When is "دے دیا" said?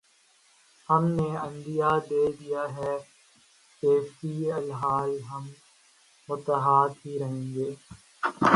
2.09-2.63